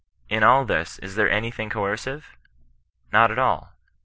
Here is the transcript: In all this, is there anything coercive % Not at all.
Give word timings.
In 0.29 0.41
all 0.43 0.65
this, 0.65 0.97
is 0.97 1.13
there 1.13 1.29
anything 1.29 1.69
coercive 1.69 2.35
% 2.71 3.13
Not 3.13 3.29
at 3.29 3.37
all. 3.37 3.75